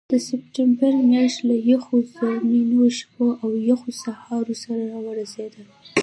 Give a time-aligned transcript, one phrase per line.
[0.11, 5.63] د سپټمبر میاشت له یخو زمرینو شپو او یخو سهارو سره راورسېده.